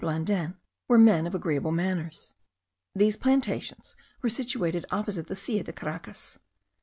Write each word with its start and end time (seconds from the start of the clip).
Blandin, 0.01 0.55
were 0.87 0.97
men 0.97 1.27
of 1.27 1.35
agreeable 1.35 1.71
manners. 1.71 2.33
These 2.95 3.17
plantations 3.17 3.95
were 4.23 4.29
situated 4.29 4.83
opposite 4.89 5.27
the 5.27 5.35
Silla 5.35 5.61
de 5.61 5.71
Caracas. 5.73 6.39